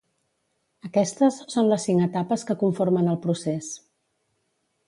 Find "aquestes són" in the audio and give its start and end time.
0.89-1.69